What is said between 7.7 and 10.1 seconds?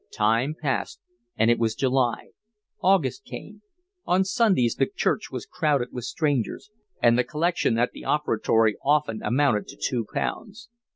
at the offertory often amounted to two